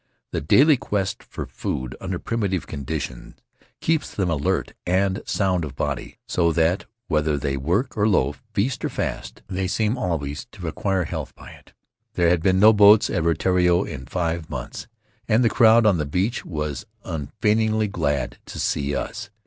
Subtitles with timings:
[0.31, 3.35] The daily quest for food under primitive conditions
[3.81, 8.83] keeps them alert and sound of body, so that, whether they work or loaf, feast
[8.83, 11.67] or fast, they seem always to acquire health by it.
[11.67, 14.87] Rutiaro There had been no boats at Rutiaro in five months
[15.27, 19.29] and the crowd on the beach was unfeignedly glad to see us.